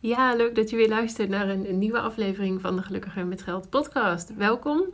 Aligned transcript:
Ja, 0.00 0.34
leuk 0.34 0.54
dat 0.54 0.70
je 0.70 0.76
weer 0.76 0.88
luistert 0.88 1.28
naar 1.28 1.48
een, 1.48 1.78
nieuwe 1.78 2.00
aflevering 2.00 2.60
van 2.60 2.76
de 2.76 2.82
Gelukkiger 2.82 3.26
met 3.26 3.42
Geld 3.42 3.70
podcast. 3.70 4.34
Welkom. 4.36 4.84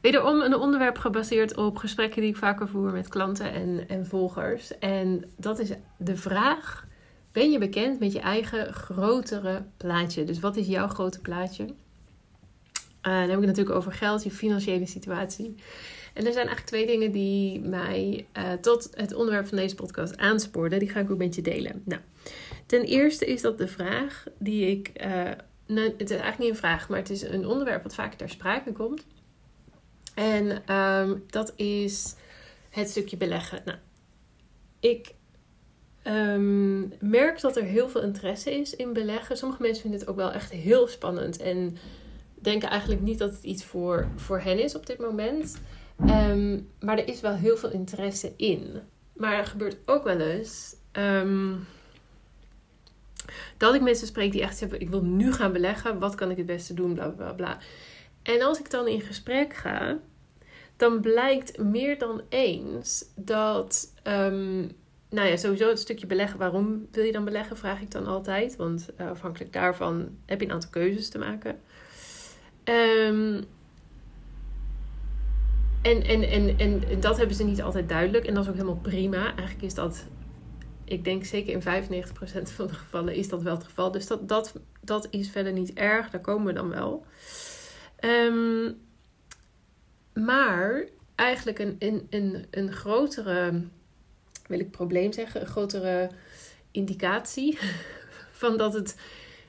Wederom 0.00 0.40
een 0.40 0.54
onderwerp 0.54 0.98
gebaseerd 0.98 1.56
op 1.56 1.76
gesprekken 1.76 2.20
die 2.20 2.30
ik 2.30 2.36
vaker 2.36 2.68
voer 2.68 2.92
met 2.92 3.08
klanten 3.08 3.52
en, 3.52 3.88
en 3.88 4.06
volgers. 4.06 4.78
En 4.78 5.24
dat 5.36 5.58
is 5.58 5.70
de 5.96 6.16
vraag: 6.16 6.86
ben 7.32 7.50
je 7.50 7.58
bekend 7.58 8.00
met 8.00 8.12
je 8.12 8.20
eigen 8.20 8.72
grotere 8.72 9.62
plaatje? 9.76 10.24
Dus 10.24 10.40
wat 10.40 10.56
is 10.56 10.66
jouw 10.66 10.88
grote 10.88 11.20
plaatje? 11.20 11.64
Uh, 11.64 11.72
dan 13.02 13.12
heb 13.12 13.28
ik 13.28 13.36
het 13.36 13.46
natuurlijk 13.46 13.76
over 13.76 13.92
geld, 13.92 14.22
je 14.22 14.30
financiële 14.30 14.86
situatie. 14.86 15.54
En 16.14 16.26
er 16.26 16.32
zijn 16.32 16.46
eigenlijk 16.46 16.66
twee 16.66 16.86
dingen 16.86 17.12
die 17.12 17.60
mij 17.60 18.26
uh, 18.36 18.52
tot 18.52 18.90
het 18.94 19.14
onderwerp 19.14 19.46
van 19.46 19.56
deze 19.56 19.74
podcast 19.74 20.16
aanspoorden. 20.16 20.78
Die 20.78 20.90
ga 20.90 21.00
ik 21.00 21.10
ook 21.10 21.18
met 21.18 21.34
je 21.34 21.42
delen. 21.42 21.82
Nou, 21.84 22.00
ten 22.70 22.82
eerste 22.82 23.26
is 23.26 23.40
dat 23.40 23.58
de 23.58 23.68
vraag 23.68 24.24
die 24.38 24.66
ik. 24.66 24.90
Uh, 25.04 25.30
nou, 25.66 25.88
het 25.88 26.00
is 26.00 26.10
eigenlijk 26.10 26.38
niet 26.38 26.48
een 26.48 26.56
vraag, 26.56 26.88
maar 26.88 26.98
het 26.98 27.10
is 27.10 27.22
een 27.22 27.46
onderwerp 27.46 27.82
wat 27.82 27.94
vaak 27.94 28.14
ter 28.14 28.28
sprake 28.28 28.72
komt. 28.72 29.06
En 30.14 30.74
um, 30.76 31.24
dat 31.26 31.52
is 31.56 32.14
het 32.68 32.90
stukje 32.90 33.16
beleggen. 33.16 33.62
Nou, 33.64 33.78
ik 34.80 35.14
um, 36.04 36.92
merk 37.00 37.40
dat 37.40 37.56
er 37.56 37.62
heel 37.62 37.88
veel 37.88 38.02
interesse 38.02 38.60
is 38.60 38.76
in 38.76 38.92
beleggen. 38.92 39.36
Sommige 39.36 39.62
mensen 39.62 39.82
vinden 39.82 40.00
het 40.00 40.08
ook 40.08 40.16
wel 40.16 40.32
echt 40.32 40.50
heel 40.50 40.88
spannend 40.88 41.38
en 41.38 41.76
denken 42.34 42.68
eigenlijk 42.68 43.00
niet 43.00 43.18
dat 43.18 43.32
het 43.32 43.44
iets 43.44 43.64
voor, 43.64 44.08
voor 44.16 44.40
hen 44.40 44.62
is 44.62 44.74
op 44.74 44.86
dit 44.86 44.98
moment. 44.98 45.60
Um, 46.06 46.68
maar 46.80 46.98
er 46.98 47.08
is 47.08 47.20
wel 47.20 47.34
heel 47.34 47.56
veel 47.56 47.70
interesse 47.70 48.32
in. 48.36 48.80
Maar 49.12 49.34
er 49.34 49.46
gebeurt 49.46 49.76
ook 49.86 50.04
wel 50.04 50.20
eens 50.20 50.74
dat 53.56 53.74
ik 53.74 53.80
mensen 53.80 54.06
spreek 54.06 54.32
die 54.32 54.42
echt 54.42 54.56
zeggen: 54.56 54.80
Ik 54.80 54.88
wil 54.88 55.02
nu 55.02 55.32
gaan 55.32 55.52
beleggen, 55.52 55.98
wat 55.98 56.14
kan 56.14 56.30
ik 56.30 56.36
het 56.36 56.46
beste 56.46 56.74
doen? 56.74 56.94
Bla 56.94 57.08
bla 57.08 57.32
bla. 57.32 57.58
En 58.22 58.42
als 58.42 58.58
ik 58.58 58.70
dan 58.70 58.88
in 58.88 59.00
gesprek 59.00 59.54
ga, 59.54 59.98
dan 60.76 61.00
blijkt 61.00 61.58
meer 61.58 61.98
dan 61.98 62.22
eens 62.28 63.04
dat. 63.16 63.92
Um, 64.04 64.78
nou 65.10 65.28
ja, 65.28 65.36
sowieso 65.36 65.68
het 65.68 65.78
stukje 65.78 66.06
beleggen. 66.06 66.38
Waarom 66.38 66.88
wil 66.90 67.04
je 67.04 67.12
dan 67.12 67.24
beleggen? 67.24 67.56
Vraag 67.56 67.80
ik 67.80 67.90
dan 67.90 68.06
altijd. 68.06 68.56
Want 68.56 68.88
uh, 69.00 69.10
afhankelijk 69.10 69.52
daarvan 69.52 70.08
heb 70.26 70.40
je 70.40 70.46
een 70.46 70.52
aantal 70.52 70.70
keuzes 70.70 71.08
te 71.08 71.18
maken. 71.18 71.60
Um, 72.64 73.44
en, 75.82 76.02
en, 76.02 76.22
en, 76.22 76.58
en 76.58 77.00
dat 77.00 77.16
hebben 77.16 77.36
ze 77.36 77.44
niet 77.44 77.62
altijd 77.62 77.88
duidelijk. 77.88 78.26
En 78.26 78.34
dat 78.34 78.42
is 78.42 78.48
ook 78.48 78.56
helemaal 78.56 78.80
prima. 78.82 79.24
Eigenlijk 79.24 79.62
is 79.62 79.74
dat, 79.74 80.06
ik 80.90 81.04
denk 81.04 81.24
zeker 81.24 81.52
in 81.52 81.84
95% 81.84 82.06
van 82.42 82.66
de 82.66 82.74
gevallen 82.74 83.14
is 83.14 83.28
dat 83.28 83.42
wel 83.42 83.54
het 83.54 83.64
geval. 83.64 83.90
Dus 83.90 84.06
dat, 84.06 84.28
dat, 84.28 84.52
dat 84.80 85.06
is 85.10 85.30
verder 85.30 85.52
niet 85.52 85.72
erg. 85.72 86.10
Daar 86.10 86.20
komen 86.20 86.46
we 86.46 86.52
dan 86.52 86.68
wel. 86.68 87.04
Um, 88.00 88.80
maar 90.12 90.84
eigenlijk 91.14 91.58
een, 91.58 91.76
een, 91.78 92.06
een, 92.10 92.46
een 92.50 92.72
grotere, 92.72 93.64
wil 94.46 94.60
ik 94.60 94.70
probleem 94.70 95.12
zeggen, 95.12 95.40
een 95.40 95.46
grotere 95.46 96.10
indicatie 96.70 97.58
van 98.42 98.56
dat 98.56 98.74
het 98.74 98.96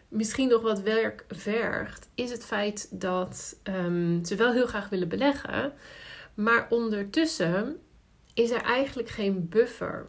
misschien 0.08 0.48
nog 0.48 0.62
wat 0.62 0.82
werk 0.82 1.26
vergt, 1.28 2.10
is 2.16 2.32
het 2.32 2.46
feit 2.46 2.88
dat 3.00 3.60
um, 3.64 4.26
ze 4.26 4.36
wel 4.36 4.54
heel 4.54 4.68
graag 4.68 4.90
willen 4.90 5.08
beleggen, 5.08 5.74
maar 6.34 6.68
ondertussen 6.70 7.80
is 8.34 8.52
er 8.52 8.62
eigenlijk 8.62 9.10
geen 9.10 9.50
buffer. 9.50 10.06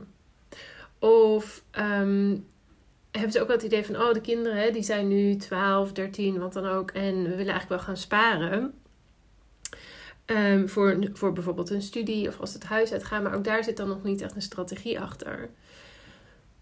Of 1.02 1.64
um, 1.78 2.46
hebben 3.10 3.32
ze 3.32 3.40
ook 3.40 3.46
wel 3.46 3.56
het 3.56 3.64
idee 3.64 3.84
van, 3.84 3.96
oh, 3.96 4.12
de 4.12 4.20
kinderen 4.20 4.72
die 4.72 4.82
zijn 4.82 5.08
nu 5.08 5.36
12, 5.36 5.92
13, 5.92 6.38
wat 6.38 6.52
dan 6.52 6.66
ook, 6.66 6.90
en 6.90 7.14
we 7.14 7.28
willen 7.28 7.36
eigenlijk 7.36 7.68
wel 7.68 7.78
gaan 7.78 7.96
sparen. 7.96 8.74
Um, 10.26 10.68
voor, 10.68 10.98
voor 11.12 11.32
bijvoorbeeld 11.32 11.70
een 11.70 11.82
studie 11.82 12.28
of 12.28 12.40
als 12.40 12.52
het 12.52 12.64
huis 12.64 12.92
uitgaan, 12.92 13.22
maar 13.22 13.34
ook 13.34 13.44
daar 13.44 13.64
zit 13.64 13.76
dan 13.76 13.88
nog 13.88 14.02
niet 14.02 14.20
echt 14.20 14.34
een 14.34 14.42
strategie 14.42 15.00
achter. 15.00 15.50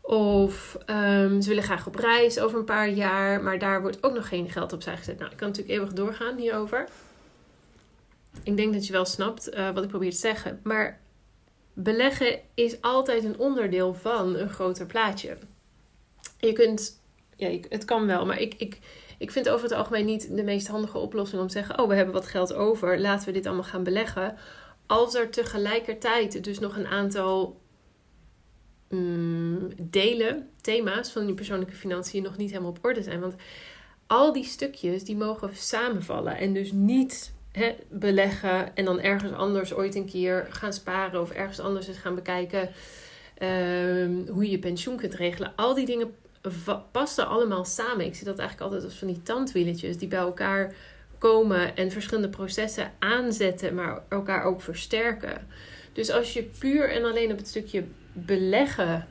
Of 0.00 0.78
um, 0.86 1.41
ze 1.41 1.48
willen 1.48 1.65
graag 1.65 1.86
op 1.86 1.94
reis 1.94 2.38
over 2.38 2.59
een 2.59 2.65
paar 2.65 2.88
jaar, 2.88 3.42
maar 3.42 3.59
daar 3.59 3.81
wordt 3.81 4.03
ook 4.03 4.15
nog 4.15 4.28
geen 4.28 4.50
geld 4.50 4.72
opzij 4.72 4.97
gezet. 4.97 5.19
Nou, 5.19 5.31
ik 5.31 5.36
kan 5.36 5.48
natuurlijk 5.48 5.76
eeuwig 5.76 5.92
doorgaan 5.92 6.36
hierover. 6.36 6.88
Ik 8.42 8.56
denk 8.56 8.72
dat 8.72 8.86
je 8.86 8.92
wel 8.92 9.04
snapt 9.04 9.54
uh, 9.54 9.70
wat 9.70 9.82
ik 9.82 9.88
probeer 9.88 10.10
te 10.10 10.16
zeggen. 10.16 10.60
Maar 10.62 11.00
beleggen 11.72 12.41
is 12.54 12.82
altijd 12.82 13.25
een 13.25 13.38
onderdeel 13.38 13.94
van 13.94 14.36
een 14.36 14.48
groter 14.48 14.86
plaatje. 14.86 15.36
Je 16.38 16.53
kunt, 16.53 17.03
ja, 17.36 17.58
het 17.69 17.84
kan 17.84 18.06
wel, 18.06 18.26
maar 18.26 18.41
ik, 18.41 18.54
ik, 18.54 18.78
ik 19.19 19.31
vind 19.31 19.48
over 19.48 19.69
het 19.69 19.78
algemeen 19.78 20.04
niet 20.04 20.36
de 20.36 20.42
meest 20.42 20.69
handige 20.69 20.98
oplossing 20.98 21.41
om 21.41 21.47
te 21.47 21.53
zeggen: 21.53 21.78
Oh, 21.78 21.88
we 21.88 21.94
hebben 21.94 22.14
wat 22.14 22.26
geld 22.26 22.53
over, 22.53 23.00
laten 23.00 23.26
we 23.26 23.32
dit 23.32 23.47
allemaal 23.47 23.64
gaan 23.64 23.82
beleggen. 23.82 24.36
Als 24.86 25.14
er 25.14 25.30
tegelijkertijd 25.30 26.44
dus 26.44 26.59
nog 26.59 26.76
een 26.76 26.86
aantal 26.86 27.60
mm, 28.88 29.69
delen, 29.82 30.50
thema's 30.60 31.10
van 31.10 31.26
die 31.26 31.34
persoonlijke 31.34 31.75
financiën 31.75 32.22
nog 32.22 32.36
niet 32.36 32.50
helemaal 32.50 32.70
op 32.70 32.84
orde 32.84 33.03
zijn. 33.03 33.20
Want 33.20 33.34
al 34.06 34.32
die 34.32 34.44
stukjes 34.44 35.04
die 35.04 35.16
mogen 35.16 35.56
samenvallen 35.56 36.36
en 36.36 36.53
dus 36.53 36.72
niet 36.72 37.32
beleggen 37.88 38.77
en 38.77 38.84
dan 38.84 39.00
ergens 39.00 39.33
anders 39.33 39.75
ooit 39.75 39.94
een 39.94 40.11
keer 40.11 40.47
gaan 40.50 40.72
sparen 40.72 41.21
of 41.21 41.31
ergens 41.31 41.61
anders 41.61 41.88
eens 41.88 41.99
gaan 41.99 42.15
bekijken 42.15 42.69
um, 43.43 44.27
hoe 44.28 44.44
je 44.44 44.50
je 44.50 44.59
pensioen 44.59 44.97
kunt 44.97 45.15
regelen. 45.15 45.53
Al 45.56 45.75
die 45.75 45.87
dingen 45.87 46.15
passen 46.93 47.28
allemaal 47.28 47.65
samen. 47.65 48.06
Ik 48.06 48.15
zie 48.15 48.25
dat 48.25 48.39
eigenlijk 48.39 48.71
altijd 48.71 48.91
als 48.91 48.99
van 48.99 49.09
die 49.09 49.22
tandwieletjes 49.22 49.99
die 49.99 50.09
bij 50.09 50.19
elkaar 50.19 50.75
komen 51.19 51.77
en 51.77 51.91
verschillende 51.91 52.28
processen 52.28 52.93
aanzetten, 52.99 53.75
maar 53.75 54.03
elkaar 54.09 54.44
ook 54.44 54.60
versterken. 54.60 55.47
Dus 55.93 56.10
als 56.10 56.33
je 56.33 56.43
puur 56.59 56.91
en 56.91 57.05
alleen 57.05 57.33
op 57.33 57.39
het 57.39 57.49
stukje 57.49 57.84
beleggen 58.12 59.06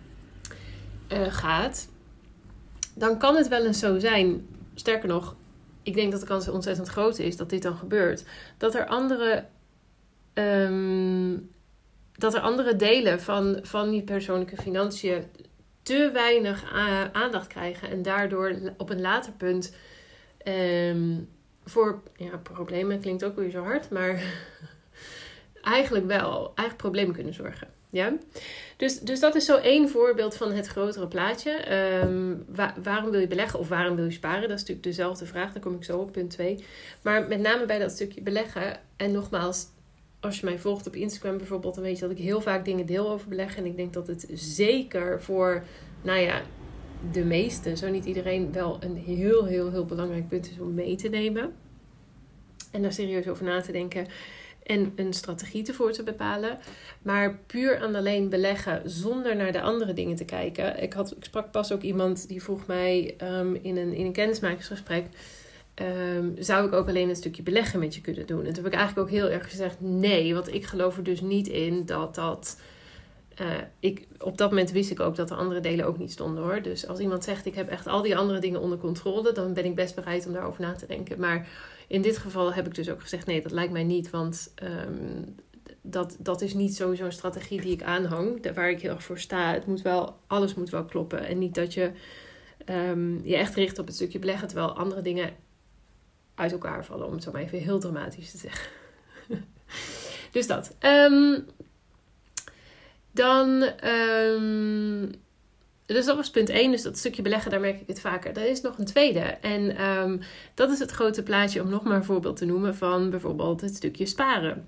uh, 1.14 1.34
gaat, 1.34 1.90
dan 2.96 3.18
kan 3.18 3.36
het 3.36 3.48
wel 3.48 3.66
eens 3.66 3.80
zo 3.80 4.00
zijn. 4.00 4.48
Sterker 4.76 5.08
nog, 5.08 5.36
ik 5.90 5.96
denk 5.96 6.12
dat 6.12 6.22
de 6.22 6.28
kans 6.28 6.48
ontzettend 6.48 6.88
groot 6.88 7.20
is 7.20 7.38
dat 7.38 7.50
dit 7.50 7.62
dan 7.62 7.78
gebeurt. 7.78 8.24
Dat 8.58 8.76
er 8.76 8.86
andere, 8.86 9.46
um, 10.34 11.50
dat 12.14 12.34
er 12.34 12.42
andere 12.42 12.76
delen 12.76 13.22
van, 13.22 13.60
van 13.62 13.90
die 13.90 14.04
persoonlijke 14.04 14.58
financiën 14.58 15.24
te 15.84 16.10
weinig 16.14 16.74
aandacht 17.12 17.48
krijgen. 17.48 17.90
En 17.90 18.02
daardoor 18.02 18.56
op 18.78 18.90
een 18.90 19.02
later 19.02 19.32
punt 19.32 19.76
um, 20.48 21.30
voor 21.66 22.02
ja, 22.16 22.38
problemen 22.38 23.00
klinkt 23.00 23.24
ook 23.24 23.36
weer 23.36 23.50
zo 23.50 23.64
hard, 23.64 23.90
maar 23.90 24.22
eigenlijk 25.62 26.06
wel, 26.06 26.46
eigenlijk 26.46 26.78
problemen 26.78 27.14
kunnen 27.14 27.34
zorgen. 27.34 27.79
Ja? 27.90 28.14
Dus, 28.78 29.00
dus 29.00 29.20
dat 29.20 29.36
is 29.36 29.46
zo 29.46 29.58
één 29.58 29.90
voorbeeld 29.90 30.36
van 30.36 30.52
het 30.52 30.68
grotere 30.68 31.08
plaatje. 31.08 31.76
Um, 32.04 32.46
waarom 32.84 33.12
wil 33.12 33.20
je 33.20 33.28
beleggen 33.28 33.60
of 33.60 33.70
waarom 33.70 33.96
wil 33.96 34.06
je 34.06 34.12
sparen? 34.12 34.42
Dat 34.42 34.52
is 34.52 34.60
natuurlijk 34.60 34.84
dezelfde 34.84 35.26
vraag. 35.26 35.54
Daar 35.54 35.62
kom 35.62 35.76
ik 35.76 35.84
zo 35.84 35.98
op, 35.98 36.12
punt 36.12 36.30
2. 36.30 36.64
Maar 37.02 37.28
met 37.28 37.40
name 37.40 37.66
bij 37.66 37.80
dat 37.80 37.92
stukje 37.92 38.22
beleggen. 38.22 38.80
En 38.96 39.12
nogmaals, 39.12 39.68
als 40.20 40.40
je 40.40 40.46
mij 40.46 40.60
volgt 40.60 40.88
op 40.88 40.96
Instagram 40.96 41.38
bijvoorbeeld, 41.38 41.76
dan 41.76 41.84
weet 41.84 41.96
je 41.96 42.02
dat 42.02 42.18
ik 42.18 42.24
heel 42.24 42.42
vaak 42.42 42.66
dingen 42.66 42.86
deel 42.86 43.10
over 43.10 43.30
beleggen. 43.30 43.64
En 43.64 43.70
ik 43.70 43.76
denk 43.76 43.94
dat 43.94 44.08
het 44.08 44.28
zeker 44.34 45.22
voor, 45.22 45.64
nou 46.02 46.20
ja, 46.20 46.42
de 47.12 47.24
meeste, 47.24 47.76
zo 47.76 47.90
niet 47.90 48.06
iedereen, 48.06 48.52
wel 48.52 48.78
een 48.80 48.96
heel, 48.96 49.46
heel, 49.46 49.72
heel 49.72 49.86
belangrijk 49.86 50.28
punt 50.28 50.50
is 50.52 50.60
om 50.60 50.74
mee 50.74 50.96
te 50.96 51.10
nemen. 51.10 51.54
En 52.72 52.82
daar 52.82 52.94
serieus 52.94 53.28
over 53.28 53.46
na 53.46 53.62
te 53.62 53.72
denken 53.72 54.08
en 54.70 54.94
een 54.96 55.14
strategie 55.14 55.68
ervoor 55.68 55.92
te 55.92 56.04
bepalen. 56.04 56.58
Maar 57.02 57.40
puur 57.48 57.82
en 57.82 57.96
alleen 57.96 58.30
beleggen 58.30 58.82
zonder 58.86 59.36
naar 59.36 59.52
de 59.52 59.62
andere 59.62 59.94
dingen 59.94 60.16
te 60.16 60.26
kijken. 60.26 60.82
Ik, 60.84 60.94
had, 60.94 61.12
ik 61.12 61.24
sprak 61.24 61.52
pas 61.52 61.72
ook 61.72 61.82
iemand 61.82 62.28
die 62.28 62.44
vroeg 62.44 62.66
mij 62.66 63.16
um, 63.22 63.56
in, 63.62 63.78
een, 63.78 63.94
in 63.94 64.06
een 64.06 64.12
kennismakingsgesprek. 64.12 65.06
Um, 66.16 66.36
zou 66.40 66.68
ik 66.68 66.74
ook 66.74 66.88
alleen 66.88 67.10
een 67.10 67.16
stukje 67.16 67.44
beleggen 67.44 67.80
met 67.80 67.96
je 67.96 68.02
kunnen 68.02 68.26
doen? 68.26 68.46
En 68.46 68.54
toen 68.54 68.64
heb 68.64 68.74
ik 68.74 68.80
eigenlijk 68.80 69.08
ook 69.08 69.16
heel 69.16 69.30
erg 69.30 69.50
gezegd 69.50 69.76
nee, 69.80 70.34
want 70.34 70.54
ik 70.54 70.66
geloof 70.66 70.98
er 70.98 71.04
dus 71.04 71.22
niet 71.22 71.48
in 71.48 71.86
dat 71.86 72.16
dat. 72.16 72.60
Uh, 73.42 73.48
ik, 73.80 74.08
op 74.20 74.38
dat 74.38 74.50
moment 74.50 74.72
wist 74.72 74.92
ik 74.92 75.00
ook 75.00 75.16
dat 75.16 75.28
de 75.28 75.36
andere 75.36 75.60
delen 75.60 75.86
ook 75.86 75.98
niet 75.98 76.12
stonden 76.12 76.44
hoor. 76.44 76.62
Dus 76.62 76.88
als 76.88 77.00
iemand 77.00 77.24
zegt 77.24 77.46
ik 77.46 77.56
heb 77.56 77.70
echt 77.70 77.88
al 77.88 78.02
die 78.02 78.18
andere 78.18 78.40
dingen 78.40 78.62
onder 78.62 78.78
controle, 78.78 79.32
dan 79.32 79.54
ben 79.54 79.66
ik 79.66 79.76
best 79.76 79.96
bereid 79.96 80.26
om 80.28 80.34
daarover 80.34 80.62
na 80.62 80.74
te 80.74 80.86
denken. 80.86 81.20
Maar 81.20 81.48
in 81.90 82.02
dit 82.02 82.18
geval 82.18 82.54
heb 82.54 82.66
ik 82.66 82.76
dus 82.76 82.90
ook 82.90 83.02
gezegd: 83.02 83.26
nee, 83.26 83.42
dat 83.42 83.52
lijkt 83.52 83.72
mij 83.72 83.84
niet. 83.84 84.10
Want 84.10 84.54
um, 84.64 85.36
dat, 85.82 86.16
dat 86.20 86.42
is 86.42 86.54
niet 86.54 86.76
sowieso 86.76 87.06
een 87.06 87.12
strategie 87.12 87.62
die 87.62 87.74
ik 87.74 87.84
aanhang, 87.84 88.54
waar 88.54 88.70
ik 88.70 88.82
heel 88.82 88.92
erg 88.92 89.04
voor 89.04 89.20
sta. 89.20 89.54
Het 89.54 89.66
moet 89.66 89.82
wel, 89.82 90.20
alles 90.28 90.54
moet 90.54 90.70
wel 90.70 90.86
kloppen. 90.86 91.26
En 91.26 91.38
niet 91.38 91.56
dat 91.56 91.74
je 91.74 91.92
um, 92.66 93.22
je 93.24 93.36
echt 93.36 93.56
richt 93.56 93.80
op 93.80 93.86
het 93.86 93.96
stukje 93.96 94.20
beleggen, 94.20 94.48
terwijl 94.48 94.76
andere 94.76 95.02
dingen 95.02 95.34
uit 96.36 96.52
elkaar 96.52 96.86
vallen, 96.86 97.08
om 97.08 97.14
het 97.14 97.24
zo 97.24 97.32
maar 97.32 97.42
even 97.42 97.60
heel 97.60 97.80
dramatisch 97.80 98.32
te 98.32 98.38
zeggen. 98.38 98.70
dus 100.32 100.48
dat. 100.48 100.76
Um, 100.80 101.46
dan 103.12 103.64
dus 105.94 106.06
dat 106.06 106.16
was 106.16 106.30
punt 106.30 106.50
1. 106.50 106.72
Dus 106.72 106.82
dat 106.82 106.98
stukje 106.98 107.22
beleggen, 107.22 107.52
daar 107.52 107.60
merk 107.60 107.82
ik 107.82 107.88
het 107.88 108.02
vaker. 108.02 108.38
Er 108.38 108.50
is 108.50 108.62
nog 108.62 108.78
een 108.78 108.86
tweede. 108.86 109.20
En 109.20 109.76
ehm, 109.78 110.18
dat 110.54 110.72
is 110.72 110.80
het 110.80 110.92
grote 110.92 111.24
plaatje, 111.24 111.62
om 111.62 111.70
nog 111.70 111.84
maar 111.84 111.96
een 111.96 112.04
voorbeeld 112.04 112.38
te 112.38 112.46
noemen 112.46 112.76
van 112.76 113.10
bijvoorbeeld 113.10 113.62
het 113.62 113.76
stukje 113.76 114.06
sparen. 114.06 114.68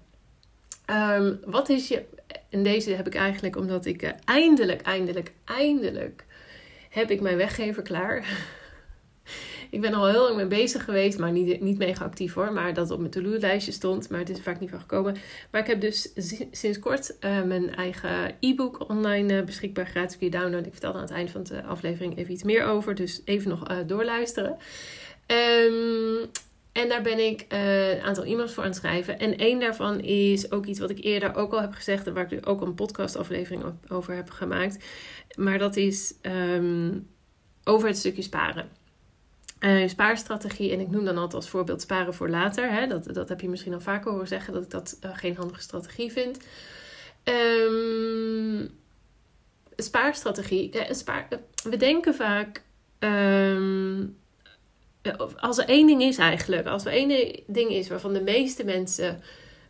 Um, 0.92 1.40
wat 1.46 1.70
is 1.70 1.88
je. 1.88 2.04
En 2.50 2.64
deze 2.64 2.92
heb 2.92 3.08
ik 3.08 3.16
eigenlijk 3.16 3.56
omdat 3.56 3.86
ik 3.86 4.04
uh, 4.04 4.10
eindelijk, 4.26 4.82
eindelijk, 4.82 5.32
eindelijk. 5.46 6.26
heb 6.90 7.12
ik 7.12 7.22
mijn 7.22 7.38
weggever 7.38 7.84
klaar. 7.84 8.26
Ik 9.72 9.82
ben 9.82 9.94
al 9.94 10.08
heel 10.08 10.24
lang 10.24 10.36
mee 10.36 10.48
bezig 10.48 10.84
geweest, 10.84 11.20
maar 11.20 11.32
niet, 11.32 11.62
niet 11.62 11.78
mega 11.78 12.04
actief 12.04 12.34
hoor. 12.34 12.54
Maar 12.54 12.74
dat 12.74 12.92
op 12.92 13.00
mijn 13.00 13.12
to-do-lijstje 13.12 13.72
stond. 13.72 14.10
Maar 14.10 14.20
het 14.20 14.30
is 14.30 14.42
vaak 14.42 14.60
niet 14.60 14.70
van 14.70 14.80
gekomen. 14.80 15.16
Maar 15.52 15.62
ik 15.62 15.68
heb 15.68 15.82
dus 15.82 16.12
sinds 16.52 16.80
kort 16.80 17.16
uh, 17.20 17.44
mijn 17.44 17.76
eigen 17.76 18.36
e-book 18.40 18.90
online 18.90 19.34
uh, 19.34 19.46
beschikbaar. 19.46 19.88
Gratis 19.88 20.18
kun 20.18 20.26
je 20.26 20.32
downloaden. 20.32 20.66
Ik 20.66 20.72
vertel 20.72 20.94
aan 20.94 21.02
het 21.02 21.12
eind 21.12 21.32
van 21.32 21.44
de 21.44 21.64
aflevering 21.64 22.18
even 22.18 22.34
iets 22.34 22.44
meer 22.44 22.66
over. 22.66 22.96
Dus 22.96 23.22
even 23.26 23.50
nog 23.50 23.86
doorluisteren. 23.86 24.58
Um, 25.28 26.30
en 26.72 26.90
daar 26.90 27.02
ben 27.02 27.20
ik 27.20 27.46
een 27.48 28.02
aantal 28.02 28.24
e-mails 28.24 28.54
voor 28.54 28.64
aan 28.64 28.70
het 28.70 28.78
schrijven. 28.78 29.20
En 29.20 29.38
één 29.38 29.60
daarvan 29.60 30.00
is 30.00 30.52
ook 30.52 30.66
iets 30.66 30.80
wat 30.80 30.90
ik 30.90 31.04
eerder 31.04 31.36
ook 31.36 31.54
al 31.54 31.62
heb 31.62 31.74
gezegd. 31.74 32.08
En 32.08 32.14
waar 32.14 32.34
ik 32.34 32.50
ook 32.50 32.62
een 32.62 32.76
podcastaflevering 32.76 33.64
over 33.88 34.16
heb 34.16 34.30
gemaakt. 34.30 34.86
Maar 35.36 35.58
dat 35.58 35.76
is 35.76 36.14
um, 36.22 37.08
over 37.64 37.88
het 37.88 37.98
stukje 37.98 38.22
sparen. 38.22 38.81
Uh, 39.62 39.88
spaarstrategie. 39.88 40.72
En 40.72 40.80
ik 40.80 40.90
noem 40.90 41.06
dan 41.06 41.18
altijd 41.18 41.34
als 41.34 41.50
voorbeeld 41.50 41.82
sparen 41.82 42.14
voor 42.14 42.30
later. 42.30 42.72
Hè? 42.72 42.88
Dat, 42.88 43.14
dat 43.14 43.30
heb 43.30 43.42
je 43.42 43.50
misschien 43.50 43.74
al 43.74 43.80
vaker 43.80 44.12
horen 44.12 44.28
zeggen. 44.28 44.54
Dat 44.54 44.64
ik 44.64 44.70
dat 44.70 44.98
uh, 45.06 45.12
geen 45.14 45.36
handige 45.36 45.62
strategie 45.62 46.12
vind. 46.12 46.38
Um, 47.24 48.70
spaarstrategie. 49.76 50.72
Spaar, 50.90 51.28
we 51.64 51.78
denken 51.78 52.16
vaak... 52.16 52.64
Um, 53.00 54.20
als 55.36 55.58
er 55.58 55.66
één 55.68 55.88
ding 55.88 56.02
is 56.02 56.18
eigenlijk, 56.18 56.68
als 56.68 56.86
er 56.86 56.92
één 56.92 57.40
ding 57.48 57.70
is 57.70 57.90
waarvan 57.90 58.14
de 58.14 58.22
meeste 58.22 58.64
mensen 58.64 59.22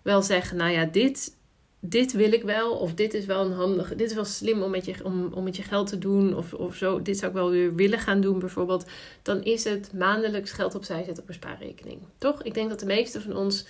wel 0.01 0.21
zeggen, 0.21 0.57
nou 0.57 0.71
ja, 0.71 0.85
dit, 0.85 1.37
dit 1.83 2.11
wil 2.11 2.31
ik 2.31 2.43
wel, 2.43 2.71
of 2.77 2.93
dit 2.93 3.13
is 3.13 3.25
wel 3.25 3.45
een 3.45 3.51
handige, 3.51 3.95
dit 3.95 4.09
is 4.09 4.15
wel 4.15 4.25
slim 4.25 4.61
om 4.61 4.71
met 4.71 4.85
je, 4.85 4.95
om, 5.03 5.33
om 5.33 5.43
met 5.43 5.55
je 5.55 5.63
geld 5.63 5.87
te 5.87 5.97
doen, 5.97 6.35
of, 6.35 6.53
of 6.53 6.75
zo, 6.75 7.01
dit 7.01 7.17
zou 7.17 7.31
ik 7.31 7.37
wel 7.37 7.49
weer 7.49 7.75
willen 7.75 7.99
gaan 7.99 8.21
doen 8.21 8.39
bijvoorbeeld, 8.39 8.85
dan 9.21 9.43
is 9.43 9.63
het 9.63 9.93
maandelijks 9.93 10.51
geld 10.51 10.75
opzij 10.75 11.03
zetten 11.03 11.23
op 11.23 11.29
een 11.29 11.35
spaarrekening. 11.35 12.01
Toch? 12.17 12.43
Ik 12.43 12.53
denk 12.53 12.69
dat 12.69 12.79
de 12.79 12.85
meeste 12.85 13.21
van 13.21 13.35
ons 13.35 13.65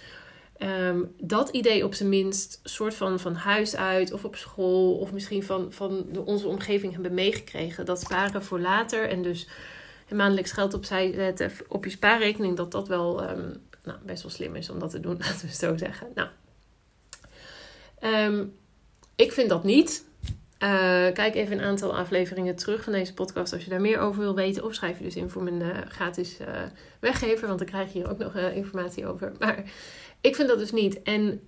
um, 0.59 1.13
dat 1.17 1.49
idee 1.49 1.85
op 1.85 1.93
zijn 1.93 2.09
minst 2.09 2.59
soort 2.63 2.93
van 2.93 3.19
van 3.19 3.35
huis 3.35 3.75
uit 3.75 4.11
of 4.11 4.25
op 4.25 4.35
school 4.35 4.93
of 4.93 5.11
misschien 5.11 5.43
van, 5.43 5.71
van 5.71 6.05
onze 6.25 6.47
omgeving 6.47 6.93
hebben 6.93 7.13
meegekregen. 7.13 7.85
Dat 7.85 7.99
sparen 7.99 8.43
voor 8.43 8.59
later 8.59 9.09
en 9.09 9.21
dus 9.21 9.47
maandelijks 10.09 10.51
geld 10.51 10.73
opzij 10.73 11.13
zetten 11.13 11.51
op 11.67 11.83
je 11.83 11.89
spaarrekening, 11.89 12.57
dat 12.57 12.71
dat 12.71 12.87
wel 12.87 13.29
um, 13.29 13.53
nou, 13.83 13.97
best 14.05 14.23
wel 14.23 14.31
slim 14.31 14.55
is 14.55 14.69
om 14.69 14.79
dat 14.79 14.89
te 14.89 14.99
doen, 14.99 15.17
laten 15.27 15.47
we 15.47 15.53
zo 15.53 15.77
zeggen. 15.77 16.07
Nou, 16.15 16.29
um, 18.03 18.55
ik 19.15 19.31
vind 19.31 19.49
dat 19.49 19.63
niet. 19.63 20.05
Uh, 20.59 20.69
kijk 21.13 21.35
even 21.35 21.57
een 21.57 21.63
aantal 21.63 21.95
afleveringen 21.95 22.55
terug 22.55 22.83
van 22.83 22.93
deze 22.93 23.13
podcast 23.13 23.53
als 23.53 23.63
je 23.63 23.69
daar 23.69 23.81
meer 23.81 23.99
over 23.99 24.21
wil 24.21 24.35
weten. 24.35 24.63
Of 24.63 24.73
schrijf 24.73 24.97
je 24.97 25.03
dus 25.03 25.15
in 25.15 25.29
voor 25.29 25.43
mijn 25.43 25.61
uh, 25.61 25.77
gratis 25.87 26.37
uh, 26.41 26.47
weggever, 26.99 27.47
want 27.47 27.59
dan 27.59 27.67
krijg 27.67 27.93
je 27.93 27.99
hier 27.99 28.09
ook 28.09 28.17
nog 28.17 28.35
informatie 28.35 29.07
over. 29.07 29.31
Maar 29.39 29.63
ik 30.21 30.35
vind 30.35 30.47
dat 30.47 30.59
dus 30.59 30.71
niet. 30.71 31.01
En 31.01 31.41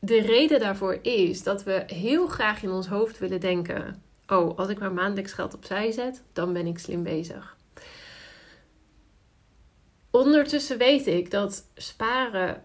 de 0.00 0.20
reden 0.20 0.60
daarvoor 0.60 0.98
is 1.02 1.42
dat 1.42 1.64
we 1.64 1.82
heel 1.86 2.26
graag 2.26 2.62
in 2.62 2.70
ons 2.70 2.86
hoofd 2.86 3.18
willen 3.18 3.40
denken: 3.40 4.02
oh, 4.26 4.58
als 4.58 4.68
ik 4.68 4.78
maar 4.78 4.92
maandelijks 4.92 5.32
geld 5.32 5.54
opzij 5.54 5.92
zet, 5.92 6.22
dan 6.32 6.52
ben 6.52 6.66
ik 6.66 6.78
slim 6.78 7.02
bezig. 7.02 7.56
Ondertussen 10.10 10.78
weet 10.78 11.06
ik 11.06 11.30
dat 11.30 11.64
sparen 11.74 12.62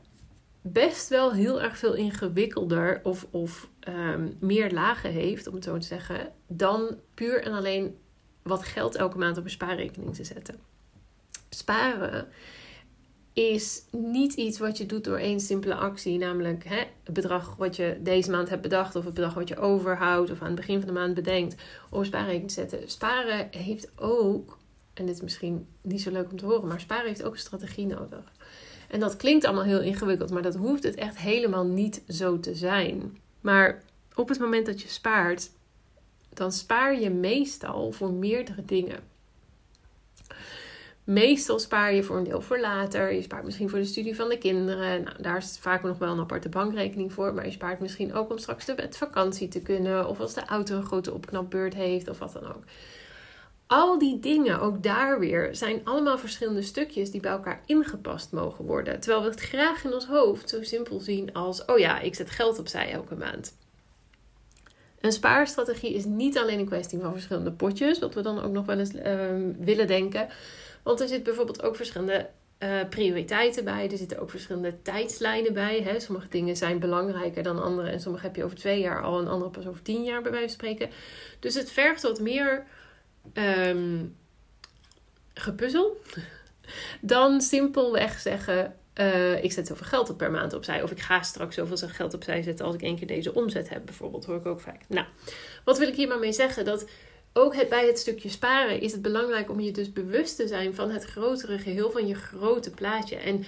best 0.67 1.09
wel 1.09 1.33
heel 1.33 1.62
erg 1.62 1.77
veel 1.77 1.94
ingewikkelder 1.94 3.00
of, 3.03 3.27
of 3.29 3.69
um, 3.88 4.38
meer 4.39 4.71
lagen 4.71 5.12
heeft, 5.12 5.47
om 5.47 5.53
het 5.56 5.63
zo 5.63 5.77
te 5.77 5.85
zeggen, 5.85 6.31
dan 6.47 7.00
puur 7.13 7.44
en 7.44 7.53
alleen 7.53 7.97
wat 8.41 8.63
geld 8.63 8.95
elke 8.95 9.17
maand 9.17 9.38
op 9.38 9.44
een 9.44 9.50
spaarrekening 9.50 10.15
te 10.15 10.23
zetten. 10.23 10.56
Sparen 11.50 12.27
is 13.33 13.83
niet 13.91 14.33
iets 14.33 14.59
wat 14.59 14.77
je 14.77 14.85
doet 14.85 15.03
door 15.03 15.17
één 15.17 15.39
simpele 15.39 15.75
actie, 15.75 16.17
namelijk 16.17 16.63
hè, 16.63 16.83
het 17.03 17.13
bedrag 17.13 17.56
wat 17.56 17.75
je 17.75 18.00
deze 18.01 18.31
maand 18.31 18.50
hebt 18.50 18.62
bedacht 18.62 18.95
of 18.95 19.06
het 19.06 19.13
bedrag 19.13 19.33
wat 19.33 19.47
je 19.47 19.57
overhoudt 19.57 20.31
of 20.31 20.41
aan 20.41 20.47
het 20.47 20.56
begin 20.56 20.77
van 20.77 20.88
de 20.88 20.94
maand 20.94 21.13
bedenkt 21.13 21.56
om 21.89 22.00
een 22.00 22.06
spaarrekening 22.06 22.47
te 22.47 22.53
zetten. 22.53 22.89
Sparen 22.89 23.47
heeft 23.51 24.00
ook 24.00 24.57
en 24.94 25.06
dit 25.06 25.15
is 25.15 25.21
misschien 25.21 25.67
niet 25.81 26.01
zo 26.01 26.12
leuk 26.12 26.31
om 26.31 26.38
te 26.38 26.45
horen, 26.45 26.67
maar 26.67 26.79
sparen 26.79 27.07
heeft 27.07 27.23
ook 27.23 27.33
een 27.33 27.39
strategie 27.39 27.85
nodig. 27.85 28.31
En 28.89 28.99
dat 28.99 29.15
klinkt 29.15 29.45
allemaal 29.45 29.63
heel 29.63 29.81
ingewikkeld, 29.81 30.31
maar 30.31 30.41
dat 30.41 30.55
hoeft 30.55 30.83
het 30.83 30.95
echt 30.95 31.17
helemaal 31.17 31.65
niet 31.65 32.03
zo 32.07 32.39
te 32.39 32.55
zijn. 32.55 33.17
Maar 33.41 33.83
op 34.15 34.29
het 34.29 34.39
moment 34.39 34.65
dat 34.65 34.81
je 34.81 34.87
spaart, 34.87 35.49
dan 36.33 36.51
spaar 36.51 36.99
je 36.99 37.09
meestal 37.09 37.91
voor 37.91 38.13
meerdere 38.13 38.65
dingen. 38.65 38.99
Meestal 41.05 41.59
spaar 41.59 41.93
je 41.93 42.03
voor 42.03 42.17
een 42.17 42.23
deel 42.23 42.41
voor 42.41 42.59
later. 42.59 43.13
Je 43.13 43.21
spaart 43.21 43.43
misschien 43.43 43.69
voor 43.69 43.79
de 43.79 43.85
studie 43.85 44.15
van 44.15 44.29
de 44.29 44.37
kinderen. 44.37 45.03
Nou, 45.03 45.21
daar 45.21 45.38
is 45.38 45.57
vaak 45.59 45.83
nog 45.83 45.97
wel 45.97 46.11
een 46.11 46.19
aparte 46.19 46.49
bankrekening 46.49 47.13
voor. 47.13 47.33
Maar 47.33 47.45
je 47.45 47.51
spaart 47.51 47.79
misschien 47.79 48.13
ook 48.13 48.31
om 48.31 48.38
straks 48.38 48.65
met 48.75 48.97
vakantie 48.97 49.47
te 49.47 49.61
kunnen. 49.61 50.07
Of 50.07 50.19
als 50.19 50.33
de 50.33 50.45
auto 50.45 50.75
een 50.75 50.85
grote 50.85 51.13
opknapbeurt 51.13 51.73
heeft 51.73 52.09
of 52.09 52.19
wat 52.19 52.33
dan 52.33 52.47
ook. 52.47 52.63
Al 53.67 54.00
die 54.00 54.19
dingen, 54.19 54.59
ook 54.59 54.83
daar 54.83 55.19
weer, 55.19 55.56
zijn 55.56 55.81
allemaal 55.83 56.17
verschillende 56.17 56.62
stukjes 56.62 57.12
die 57.12 57.21
bij 57.21 57.31
elkaar 57.31 57.62
ingepast 57.65 58.31
mogen 58.31 58.65
worden. 58.65 59.00
Terwijl 59.00 59.23
we 59.23 59.29
het 59.29 59.39
graag 59.39 59.83
in 59.83 59.94
ons 59.94 60.06
hoofd 60.06 60.50
zo 60.50 60.63
simpel 60.63 61.00
zien 61.00 61.33
als: 61.33 61.65
oh 61.65 61.77
ja, 61.77 62.00
ik 62.00 62.15
zet 62.15 62.29
geld 62.29 62.59
opzij 62.59 62.91
elke 62.91 63.15
maand. 63.15 63.57
Een 65.00 65.12
spaarstrategie 65.12 65.94
is 65.94 66.06
niet 66.06 66.38
alleen 66.38 66.59
een 66.59 66.65
kwestie 66.65 67.00
van 67.00 67.12
verschillende 67.12 67.51
potjes, 67.51 68.00
wat 68.00 68.13
we 68.13 68.21
dan 68.21 68.44
ook 68.44 68.51
nog 68.51 68.65
wel 68.65 68.79
eens 68.79 68.94
ehm, 68.94 69.51
willen 69.59 69.88
denken. 69.88 70.27
Want 70.83 71.00
er 71.00 71.07
zitten 71.07 71.25
bijvoorbeeld 71.25 71.63
ook 71.63 71.75
verschillende 71.75 72.29
uh, 72.59 72.79
prioriteiten 72.89 73.63
bij. 73.63 73.91
Er 73.91 73.97
zitten 73.97 74.19
ook 74.19 74.29
verschillende 74.29 74.81
tijdslijnen 74.81 75.53
bij. 75.53 75.81
Hè. 75.81 76.00
Sommige 76.00 76.27
dingen 76.29 76.56
zijn 76.56 76.79
belangrijker 76.79 77.44
dan 77.44 77.63
andere. 77.63 77.89
En 77.89 78.00
sommige 78.00 78.25
heb 78.25 78.35
je 78.35 78.44
over 78.44 78.57
twee 78.57 78.79
jaar 78.79 79.03
al 79.03 79.19
en 79.19 79.27
andere 79.27 79.51
pas 79.51 79.67
over 79.67 79.81
tien 79.81 80.03
jaar 80.03 80.21
bij 80.21 80.31
wijze 80.31 80.47
van 80.47 80.56
spreken. 80.56 80.89
Dus 81.39 81.53
het 81.53 81.71
vergt 81.71 82.01
wat 82.01 82.19
meer 82.19 82.65
um, 83.33 84.16
gepuzzel 85.33 86.01
dan 87.01 87.41
simpelweg 87.41 88.20
zeggen: 88.20 88.75
uh, 89.00 89.44
ik 89.44 89.51
zet 89.51 89.67
zoveel 89.67 89.86
geld 89.86 90.10
op 90.10 90.17
per 90.17 90.32
maand 90.32 90.53
opzij. 90.53 90.84
Of 90.84 90.91
ik 90.91 91.00
ga 91.00 91.22
straks 91.22 91.55
zoveel 91.55 91.88
geld 91.88 92.13
opzij 92.13 92.41
zetten 92.41 92.65
als 92.65 92.75
ik 92.75 92.82
één 92.82 92.96
keer 92.96 93.08
deze 93.08 93.34
omzet 93.34 93.70
heb, 93.70 93.86
bijvoorbeeld. 93.86 94.25
Hoor 94.25 94.38
ik 94.38 94.46
ook 94.46 94.62
vaak. 94.62 94.82
Nou, 94.88 95.05
wat 95.63 95.77
wil 95.77 95.88
ik 95.88 95.96
hier 95.96 96.08
maar 96.08 96.20
mee 96.20 96.34
zeggen? 96.34 96.65
Dat 96.65 96.86
ook 97.34 97.70
bij 97.70 97.88
het 97.88 98.00
stukje 98.00 98.29
sparen 98.29 98.82
is 98.82 98.91
het 98.91 99.01
belangrijk 99.01 99.50
om 99.50 99.60
je 99.60 99.72
dus 99.72 99.94
bewust 99.94 100.36
te 100.36 100.48
zijn 100.48 100.75
van 100.75 100.89
het 100.89 101.03
grotere 101.05 101.60
geheel, 101.60 101.91
van 101.91 102.08
je 102.08 102.15
grote 102.15 102.72
plaatje. 102.72 103.15
En 103.15 103.46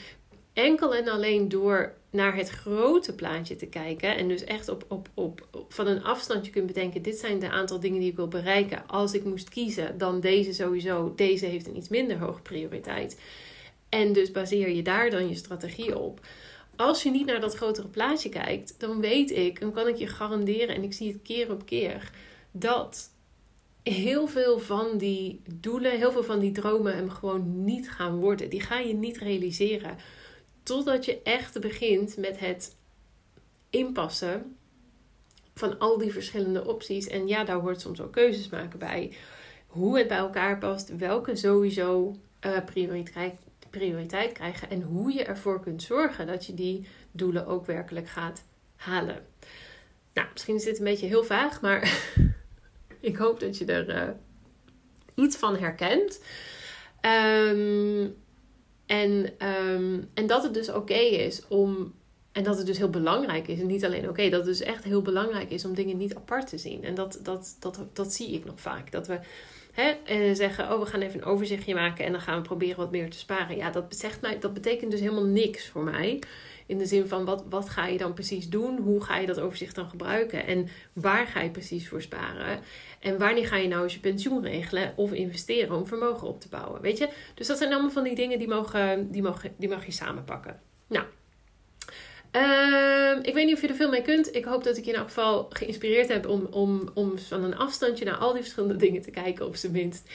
enkel 0.57 0.95
en 0.95 1.07
alleen 1.07 1.49
door 1.49 1.93
naar 2.09 2.35
het 2.35 2.49
grote 2.49 3.15
plaatje 3.15 3.55
te 3.55 3.65
kijken. 3.65 4.17
En 4.17 4.27
dus 4.27 4.43
echt 4.43 4.69
op, 4.69 4.85
op, 4.87 5.09
op, 5.13 5.47
van 5.69 5.87
een 5.87 6.03
afstandje 6.03 6.51
kunt 6.51 6.67
bedenken: 6.67 7.01
dit 7.01 7.17
zijn 7.17 7.39
de 7.39 7.49
aantal 7.49 7.79
dingen 7.79 7.99
die 7.99 8.09
ik 8.09 8.15
wil 8.15 8.27
bereiken. 8.27 8.87
Als 8.87 9.13
ik 9.13 9.23
moest 9.23 9.49
kiezen, 9.49 9.97
dan 9.97 10.19
deze 10.19 10.53
sowieso. 10.53 11.13
Deze 11.15 11.45
heeft 11.45 11.67
een 11.67 11.77
iets 11.77 11.89
minder 11.89 12.17
hoge 12.17 12.41
prioriteit. 12.41 13.19
En 13.89 14.13
dus 14.13 14.31
baseer 14.31 14.69
je 14.69 14.81
daar 14.81 15.09
dan 15.09 15.27
je 15.27 15.35
strategie 15.35 15.97
op. 15.97 16.19
Als 16.75 17.03
je 17.03 17.11
niet 17.11 17.25
naar 17.25 17.41
dat 17.41 17.55
grotere 17.55 17.87
plaatje 17.87 18.29
kijkt, 18.29 18.75
dan 18.77 18.99
weet 18.99 19.31
ik, 19.31 19.59
dan 19.59 19.71
kan 19.71 19.87
ik 19.87 19.95
je 19.95 20.07
garanderen, 20.07 20.75
en 20.75 20.83
ik 20.83 20.93
zie 20.93 21.11
het 21.11 21.21
keer 21.23 21.51
op 21.51 21.65
keer, 21.65 22.11
dat 22.51 23.11
heel 23.83 24.27
veel 24.27 24.59
van 24.59 24.97
die 24.97 25.41
doelen, 25.53 25.97
heel 25.97 26.11
veel 26.11 26.23
van 26.23 26.39
die 26.39 26.51
dromen 26.51 26.95
hem 26.95 27.09
gewoon 27.09 27.63
niet 27.63 27.91
gaan 27.91 28.19
worden. 28.19 28.49
Die 28.49 28.61
ga 28.61 28.79
je 28.79 28.93
niet 28.93 29.17
realiseren 29.17 29.97
Totdat 30.67 31.05
je 31.05 31.21
echt 31.21 31.59
begint 31.59 32.17
met 32.17 32.39
het 32.39 32.75
inpassen 33.69 34.57
van 35.53 35.79
al 35.79 35.97
die 35.97 36.11
verschillende 36.11 36.65
opties. 36.65 37.07
En 37.07 37.27
ja, 37.27 37.43
daar 37.43 37.59
hoort 37.59 37.81
soms 37.81 38.01
ook 38.01 38.11
keuzes 38.11 38.49
maken 38.49 38.79
bij. 38.79 39.13
Hoe 39.67 39.97
het 39.97 40.07
bij 40.07 40.17
elkaar 40.17 40.57
past, 40.57 40.95
welke 40.95 41.35
sowieso 41.35 42.15
uh, 42.45 42.57
prioriteit, 43.69 44.31
krijgen. 44.33 44.69
En 44.69 44.81
hoe 44.81 45.13
je 45.13 45.23
ervoor 45.23 45.61
kunt 45.61 45.83
zorgen 45.83 46.27
dat 46.27 46.45
je 46.45 46.53
die 46.53 46.87
doelen 47.11 47.45
ook 47.45 47.65
werkelijk 47.65 48.07
gaat 48.07 48.43
halen. 48.75 49.25
Nou, 50.13 50.27
misschien 50.33 50.55
is 50.55 50.63
dit 50.63 50.77
een 50.77 50.83
beetje 50.83 51.07
heel 51.07 51.23
vaag, 51.23 51.61
maar 51.61 52.11
ik 52.99 53.15
hoop 53.15 53.39
dat 53.39 53.57
je 53.57 53.65
er 53.65 53.95
uh, 53.95 54.13
iets 55.25 55.37
van 55.37 55.57
herkent. 55.57 56.21
Um, 57.01 58.15
en, 58.87 59.33
um, 59.47 60.09
en 60.13 60.27
dat 60.27 60.43
het 60.43 60.53
dus 60.53 60.69
oké 60.69 60.93
is 60.93 61.47
om 61.47 61.93
En 62.31 62.43
dat 62.43 62.57
het 62.57 62.65
dus 62.65 62.77
heel 62.77 62.89
belangrijk 62.89 63.47
is. 63.47 63.59
En 63.59 63.65
niet 63.65 63.85
alleen 63.85 64.09
oké, 64.09 64.29
dat 64.29 64.39
het 64.39 64.57
dus 64.57 64.61
echt 64.61 64.83
heel 64.83 65.01
belangrijk 65.01 65.49
is 65.51 65.65
om 65.65 65.73
dingen 65.73 65.97
niet 65.97 66.15
apart 66.15 66.47
te 66.47 66.57
zien. 66.57 66.83
En 66.83 66.95
dat, 66.95 67.19
dat, 67.23 67.57
dat, 67.59 67.79
dat 67.93 68.13
zie 68.13 68.31
ik 68.31 68.45
nog 68.45 68.61
vaak. 68.61 68.91
Dat 68.91 69.07
we 69.07 69.19
hè, 69.71 69.89
eh, 69.89 70.35
zeggen, 70.35 70.73
oh 70.73 70.79
we 70.79 70.85
gaan 70.85 71.01
even 71.01 71.19
een 71.19 71.25
overzichtje 71.25 71.73
maken 71.73 72.05
en 72.05 72.11
dan 72.11 72.21
gaan 72.21 72.35
we 72.35 72.47
proberen 72.47 72.77
wat 72.77 72.91
meer 72.91 73.09
te 73.09 73.17
sparen. 73.17 73.57
Ja, 73.57 73.71
dat, 73.71 73.85
zegt 73.89 74.21
mij, 74.21 74.39
dat 74.39 74.53
betekent 74.53 74.91
dus 74.91 74.99
helemaal 74.99 75.25
niks 75.25 75.67
voor 75.67 75.83
mij. 75.83 76.19
In 76.67 76.77
de 76.77 76.85
zin 76.85 77.07
van 77.07 77.25
wat, 77.25 77.43
wat 77.49 77.69
ga 77.69 77.85
je 77.85 77.97
dan 77.97 78.13
precies 78.13 78.49
doen? 78.49 78.77
Hoe 78.77 79.03
ga 79.03 79.17
je 79.17 79.27
dat 79.27 79.39
overzicht 79.39 79.75
dan 79.75 79.89
gebruiken? 79.89 80.45
En 80.45 80.67
waar 80.93 81.27
ga 81.27 81.41
je 81.41 81.49
precies 81.49 81.87
voor 81.87 82.01
sparen? 82.01 82.59
En 82.99 83.17
wanneer 83.17 83.47
ga 83.47 83.57
je 83.57 83.67
nou 83.67 83.83
eens 83.83 83.93
je 83.93 83.99
pensioen 83.99 84.43
regelen 84.43 84.93
of 84.95 85.11
investeren 85.11 85.75
om 85.75 85.87
vermogen 85.87 86.27
op 86.27 86.41
te 86.41 86.49
bouwen? 86.49 86.81
Weet 86.81 86.97
je? 86.97 87.09
Dus 87.35 87.47
dat 87.47 87.57
zijn 87.57 87.73
allemaal 87.73 87.91
van 87.91 88.03
die 88.03 88.15
dingen 88.15 88.39
die, 88.39 88.47
mogen, 88.47 89.11
die, 89.11 89.21
mogen, 89.21 89.53
die 89.57 89.69
mag 89.69 89.85
je 89.85 89.91
samenpakken. 89.91 90.59
Nou, 90.87 91.05
Ehm, 92.37 93.19
ik 93.21 93.33
weet 93.33 93.45
niet 93.45 93.55
of 93.55 93.61
je 93.61 93.67
er 93.67 93.75
veel 93.75 93.89
mee 93.89 94.01
kunt. 94.01 94.35
Ik 94.35 94.45
hoop 94.45 94.63
dat 94.63 94.77
ik 94.77 94.85
je 94.85 94.91
in 94.91 94.97
elk 94.97 95.07
geval 95.07 95.47
geïnspireerd 95.49 96.07
heb 96.07 96.27
om, 96.27 96.45
om, 96.51 96.89
om 96.93 97.17
van 97.17 97.43
een 97.43 97.57
afstandje 97.57 98.05
naar 98.05 98.15
al 98.15 98.33
die 98.33 98.41
verschillende 98.41 98.75
dingen 98.85 99.01
te 99.01 99.11
kijken, 99.11 99.45
op 99.45 99.55
zijn 99.55 99.71
minst. 99.71 100.09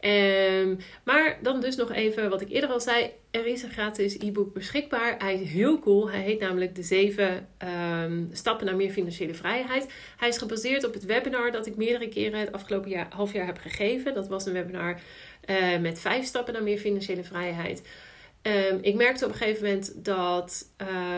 Um, 0.00 0.78
maar 1.04 1.38
dan 1.42 1.60
dus 1.60 1.76
nog 1.76 1.92
even 1.92 2.30
wat 2.30 2.40
ik 2.40 2.50
eerder 2.50 2.70
al 2.70 2.80
zei. 2.80 3.10
Er 3.30 3.46
is 3.46 3.62
een 3.62 3.70
gratis 3.70 4.18
e-book 4.18 4.52
beschikbaar. 4.52 5.14
Hij 5.18 5.34
is 5.34 5.50
heel 5.50 5.78
cool. 5.78 6.10
Hij 6.10 6.20
heet 6.20 6.40
namelijk 6.40 6.74
de 6.74 6.82
7 6.82 7.48
ehm, 7.58 8.24
stappen 8.32 8.66
naar 8.66 8.76
meer 8.76 8.90
financiële 8.90 9.34
vrijheid. 9.34 9.92
Hij 10.16 10.28
is 10.28 10.38
gebaseerd 10.38 10.84
op 10.84 10.94
het 10.94 11.04
webinar 11.04 11.52
dat 11.52 11.66
ik 11.66 11.76
meerdere 11.76 12.08
keren 12.08 12.40
het 12.40 12.52
afgelopen 12.52 12.90
jaar, 12.90 13.06
half 13.10 13.32
jaar 13.32 13.46
heb 13.46 13.58
gegeven. 13.58 14.14
Dat 14.14 14.28
was 14.28 14.46
een 14.46 14.52
webinar 14.52 15.00
uh, 15.46 15.78
met 15.78 16.00
5 16.00 16.24
stappen 16.24 16.52
naar 16.52 16.62
meer 16.62 16.78
financiële 16.78 17.24
vrijheid. 17.24 17.82
Um, 18.48 18.78
ik 18.80 18.94
merkte 18.94 19.24
op 19.24 19.30
een 19.30 19.36
gegeven 19.36 19.64
moment 19.64 20.04
dat 20.04 20.72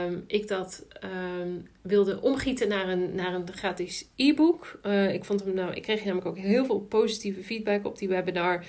um, 0.07 0.25
ik 0.27 0.49
dat 0.49 0.87
um, 1.05 1.69
wilde 1.81 2.21
omgieten 2.21 2.69
naar 2.69 2.89
een, 2.89 3.15
naar 3.15 3.35
een 3.35 3.53
gratis 3.53 4.09
e-book. 4.17 4.81
Uh, 4.87 5.15
ik, 5.15 5.25
vond 5.25 5.45
hem 5.45 5.55
nou, 5.55 5.75
ik 5.75 5.83
kreeg 5.83 6.05
namelijk 6.05 6.27
ook 6.27 6.39
heel 6.39 6.65
veel 6.65 6.81
positieve 6.81 7.43
feedback 7.43 7.87
op 7.87 7.99
die 7.99 8.09
webinar. 8.09 8.65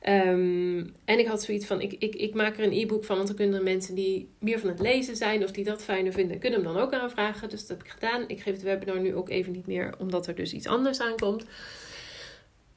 en 0.00 0.92
ik 1.04 1.26
had 1.26 1.42
zoiets 1.42 1.66
van: 1.66 1.80
ik, 1.80 1.92
ik, 1.98 2.14
ik 2.14 2.34
maak 2.34 2.58
er 2.58 2.64
een 2.64 2.80
e-book 2.80 3.04
van, 3.04 3.16
want 3.16 3.28
dan 3.28 3.36
kunnen 3.36 3.62
mensen 3.62 3.94
die 3.94 4.28
meer 4.38 4.58
van 4.58 4.68
het 4.68 4.80
lezen 4.80 5.16
zijn 5.16 5.44
of 5.44 5.50
die 5.50 5.64
dat 5.64 5.82
fijner 5.82 6.12
vinden, 6.12 6.38
kunnen 6.38 6.62
hem 6.62 6.72
dan 6.72 6.82
ook 6.82 6.92
aanvragen. 6.92 7.48
Dus 7.48 7.60
dat 7.60 7.68
heb 7.68 7.86
ik 7.86 7.92
gedaan. 7.92 8.24
Ik 8.28 8.40
geef 8.40 8.52
het 8.52 8.62
webinar 8.62 9.00
nu 9.00 9.14
ook 9.14 9.28
even 9.28 9.52
niet 9.52 9.66
meer, 9.66 9.94
omdat 9.98 10.26
er 10.26 10.34
dus 10.34 10.52
iets 10.52 10.66
anders 10.66 11.00
aankomt. 11.00 11.44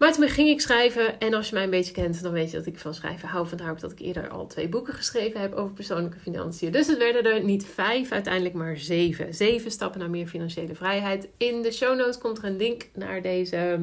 Maar 0.02 0.14
toen 0.14 0.30
ging 0.30 0.50
ik 0.50 0.62
schrijven. 0.62 1.20
En 1.20 1.34
als 1.34 1.50
je 1.50 1.54
mij 1.54 1.64
een 1.64 1.70
beetje 1.70 1.94
kent, 1.94 2.24
dan 2.24 2.32
weet 2.32 2.52
je 2.52 2.58
dat 2.58 2.66
ik 2.66 2.80
van 2.80 2.94
schrijven 2.94 3.28
hou. 3.28 3.48
Vandaar 3.48 3.72
ook 3.72 3.80
dat 3.80 3.92
ik 3.92 4.00
eerder 4.00 4.30
al 4.30 4.48
twee 4.48 4.70
boeken 4.70 4.94
geschreven 4.94 5.42
heb 5.42 5.54
over 5.54 5.74
persoonlijke 5.74 6.20
financiën. 6.20 6.72
Dus 6.72 6.88
het 6.88 6.98
werden 6.98 7.24
er 7.24 7.44
niet 7.44 7.66
vijf, 7.66 8.12
uiteindelijk 8.12 8.54
maar 8.54 8.78
zeven. 8.78 9.34
Zeven 9.34 9.72
stappen 9.72 10.00
naar 10.00 10.10
meer 10.10 10.28
financiële 10.28 10.76
vrijheid. 10.76 11.28
In 11.38 11.62
de 11.62 11.72
show 11.72 11.98
notes 11.98 12.18
komt 12.18 12.38
er 12.38 12.44
een 12.44 12.56
link 12.56 12.90
naar 12.94 13.22
deze. 13.22 13.80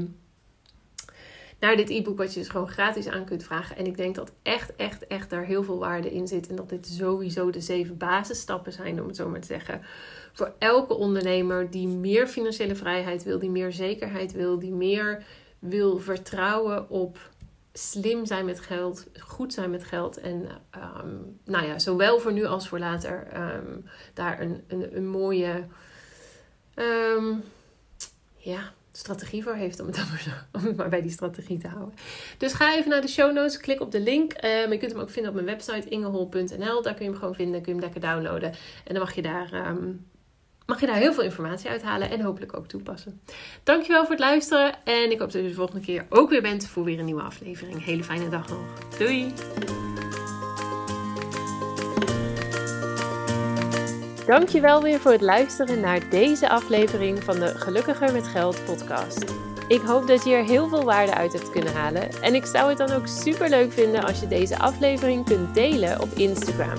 Naar 1.60 1.76
dit 1.76 1.90
e-book, 1.90 2.18
wat 2.18 2.34
je 2.34 2.40
dus 2.40 2.48
gewoon 2.48 2.68
gratis 2.68 3.08
aan 3.08 3.24
kunt 3.24 3.44
vragen. 3.44 3.76
En 3.76 3.86
ik 3.86 3.96
denk 3.96 4.14
dat 4.14 4.32
echt, 4.42 4.76
echt, 4.76 5.06
echt 5.06 5.30
daar 5.30 5.44
heel 5.44 5.62
veel 5.62 5.78
waarde 5.78 6.12
in 6.12 6.28
zit. 6.28 6.48
En 6.48 6.56
dat 6.56 6.68
dit 6.68 6.86
sowieso 6.86 7.50
de 7.50 7.60
zeven 7.60 7.96
basisstappen 7.96 8.72
zijn, 8.72 9.00
om 9.00 9.06
het 9.06 9.16
zo 9.16 9.28
maar 9.28 9.40
te 9.40 9.46
zeggen. 9.46 9.80
Voor 10.32 10.54
elke 10.58 10.94
ondernemer 10.94 11.70
die 11.70 11.88
meer 11.88 12.26
financiële 12.26 12.74
vrijheid 12.74 13.22
wil, 13.22 13.38
die 13.38 13.50
meer 13.50 13.72
zekerheid 13.72 14.32
wil, 14.32 14.58
die 14.58 14.72
meer 14.72 15.24
wil 15.58 15.98
vertrouwen 15.98 16.90
op 16.90 17.18
slim 17.72 18.26
zijn 18.26 18.44
met 18.44 18.60
geld, 18.60 19.06
goed 19.18 19.52
zijn 19.52 19.70
met 19.70 19.84
geld. 19.84 20.16
En 20.16 20.48
um, 21.04 21.38
nou 21.44 21.66
ja, 21.66 21.78
zowel 21.78 22.20
voor 22.20 22.32
nu 22.32 22.44
als 22.44 22.68
voor 22.68 22.78
later 22.78 23.26
um, 23.36 23.84
daar 24.14 24.40
een, 24.40 24.64
een, 24.66 24.96
een 24.96 25.06
mooie 25.06 25.64
um, 26.74 27.42
ja, 28.36 28.72
strategie 28.92 29.42
voor 29.42 29.54
heeft. 29.54 29.80
Om 29.80 29.86
het, 29.86 29.96
maar, 30.10 30.46
om 30.52 30.76
maar 30.76 30.88
bij 30.88 31.02
die 31.02 31.10
strategie 31.10 31.58
te 31.58 31.68
houden. 31.68 31.94
Dus 32.38 32.52
ga 32.52 32.76
even 32.76 32.90
naar 32.90 33.00
de 33.00 33.08
show 33.08 33.32
notes, 33.32 33.56
klik 33.56 33.80
op 33.80 33.92
de 33.92 34.00
link. 34.00 34.32
Je 34.40 34.76
kunt 34.78 34.92
hem 34.92 35.00
ook 35.00 35.10
vinden 35.10 35.30
op 35.30 35.42
mijn 35.42 35.56
website 35.56 35.88
ingehol.nl. 35.88 36.82
Daar 36.82 36.94
kun 36.94 37.04
je 37.04 37.10
hem 37.10 37.18
gewoon 37.18 37.34
vinden, 37.34 37.62
kun 37.62 37.74
je 37.74 37.80
hem 37.80 37.90
lekker 37.90 38.10
downloaden. 38.10 38.50
En 38.84 38.94
dan 38.94 38.98
mag 38.98 39.14
je 39.14 39.22
daar 39.22 39.76
mag 40.68 40.80
je 40.80 40.86
daar 40.86 40.96
heel 40.96 41.12
veel 41.12 41.22
informatie 41.22 41.70
uithalen 41.70 42.10
en 42.10 42.20
hopelijk 42.20 42.56
ook 42.56 42.66
toepassen. 42.66 43.20
Dankjewel 43.62 44.00
voor 44.00 44.10
het 44.10 44.18
luisteren 44.18 44.74
en 44.84 45.10
ik 45.10 45.18
hoop 45.18 45.32
dat 45.32 45.42
je 45.42 45.48
de 45.48 45.54
volgende 45.54 45.80
keer 45.80 46.06
ook 46.08 46.30
weer 46.30 46.42
bent 46.42 46.68
voor 46.68 46.84
weer 46.84 46.98
een 46.98 47.04
nieuwe 47.04 47.22
aflevering. 47.22 47.84
Hele 47.84 48.04
fijne 48.04 48.28
dag 48.28 48.48
nog. 48.48 48.58
Doei! 48.98 49.32
Dankjewel 54.26 54.82
weer 54.82 55.00
voor 55.00 55.12
het 55.12 55.20
luisteren 55.20 55.80
naar 55.80 56.10
deze 56.10 56.48
aflevering 56.48 57.22
van 57.22 57.38
de 57.38 57.46
Gelukkiger 57.46 58.12
met 58.12 58.26
Geld 58.26 58.64
podcast. 58.64 59.24
Ik 59.68 59.80
hoop 59.80 60.06
dat 60.06 60.24
je 60.24 60.34
er 60.34 60.44
heel 60.44 60.68
veel 60.68 60.84
waarde 60.84 61.14
uit 61.14 61.32
hebt 61.32 61.50
kunnen 61.50 61.74
halen 61.74 62.22
en 62.22 62.34
ik 62.34 62.44
zou 62.44 62.68
het 62.68 62.78
dan 62.78 62.90
ook 62.90 63.06
super 63.06 63.48
leuk 63.48 63.72
vinden 63.72 64.04
als 64.04 64.20
je 64.20 64.28
deze 64.28 64.58
aflevering 64.58 65.24
kunt 65.24 65.54
delen 65.54 66.00
op 66.00 66.08
Instagram. 66.12 66.78